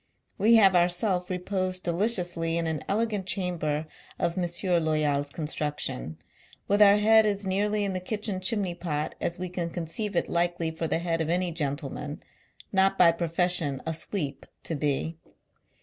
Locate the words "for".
10.71-10.87